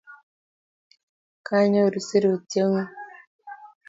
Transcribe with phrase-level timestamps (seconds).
[1.47, 2.91] kanyoru serutyeng'ung